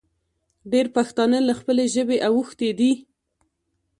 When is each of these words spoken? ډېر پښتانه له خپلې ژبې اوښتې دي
ډېر 0.71 0.85
پښتانه 0.95 1.37
له 1.47 1.53
خپلې 1.59 1.85
ژبې 1.93 2.17
اوښتې 2.27 2.69
دي 2.79 2.91